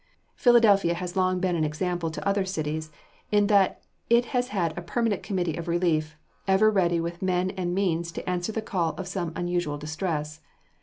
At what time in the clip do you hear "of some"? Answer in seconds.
8.95-9.31